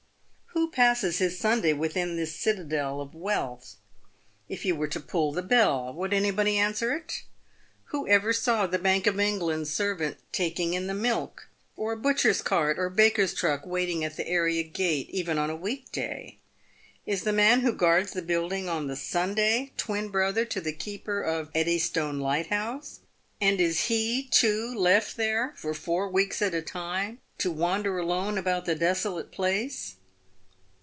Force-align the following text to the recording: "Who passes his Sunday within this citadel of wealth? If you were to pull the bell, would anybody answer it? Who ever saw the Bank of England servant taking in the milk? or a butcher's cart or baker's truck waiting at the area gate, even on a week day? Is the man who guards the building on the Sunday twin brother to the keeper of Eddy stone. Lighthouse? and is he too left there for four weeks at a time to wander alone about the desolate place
"Who 0.53 0.69
passes 0.69 1.17
his 1.17 1.37
Sunday 1.39 1.73
within 1.73 2.15
this 2.15 2.33
citadel 2.35 3.01
of 3.01 3.13
wealth? 3.15 3.75
If 4.47 4.63
you 4.63 4.75
were 4.75 4.87
to 4.89 4.99
pull 5.01 5.31
the 5.33 5.41
bell, 5.41 5.91
would 5.93 6.13
anybody 6.13 6.57
answer 6.57 6.93
it? 6.93 7.23
Who 7.85 8.07
ever 8.07 8.31
saw 8.31 8.67
the 8.67 8.79
Bank 8.79 9.05
of 9.05 9.19
England 9.19 9.67
servant 9.67 10.17
taking 10.31 10.73
in 10.73 10.87
the 10.87 10.93
milk? 10.93 11.49
or 11.75 11.93
a 11.93 11.97
butcher's 11.97 12.41
cart 12.41 12.79
or 12.79 12.89
baker's 12.89 13.33
truck 13.33 13.65
waiting 13.65 14.03
at 14.05 14.15
the 14.15 14.27
area 14.27 14.63
gate, 14.63 15.09
even 15.09 15.37
on 15.37 15.49
a 15.49 15.55
week 15.55 15.91
day? 15.91 16.37
Is 17.05 17.23
the 17.23 17.33
man 17.33 17.61
who 17.61 17.73
guards 17.73 18.11
the 18.13 18.21
building 18.21 18.69
on 18.69 18.87
the 18.87 18.95
Sunday 18.95 19.71
twin 19.77 20.07
brother 20.09 20.45
to 20.45 20.61
the 20.61 20.73
keeper 20.73 21.21
of 21.21 21.49
Eddy 21.55 21.79
stone. 21.79 22.19
Lighthouse? 22.19 22.99
and 23.41 23.59
is 23.59 23.85
he 23.85 24.23
too 24.29 24.73
left 24.73 25.17
there 25.17 25.53
for 25.57 25.73
four 25.73 26.07
weeks 26.09 26.41
at 26.41 26.53
a 26.53 26.61
time 26.61 27.19
to 27.39 27.51
wander 27.51 27.97
alone 27.97 28.37
about 28.37 28.63
the 28.65 28.75
desolate 28.75 29.31
place 29.31 29.95